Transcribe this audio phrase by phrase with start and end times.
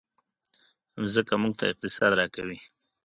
[1.01, 2.57] مځکه موږ ته اقتصاد راکوي.